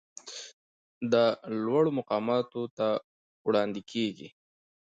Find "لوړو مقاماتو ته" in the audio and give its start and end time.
1.63-2.87